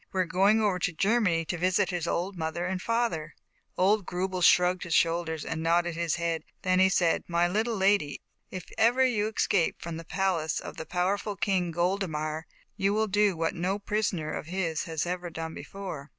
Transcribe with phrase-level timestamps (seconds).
[0.11, 3.45] We are going over to Germany to visit his old father and mother.' ZAUBERLINDA, THE
[3.45, 7.23] WISE WITCH 159 Old Grubel shrugged his shoulders and nodded his head, then he said:"
[7.37, 8.19] My little lady,
[8.49, 12.45] if ever you escape from the palace of the powerful King Gold emar,
[12.75, 16.09] you will do what no prisoner of his has ever done before."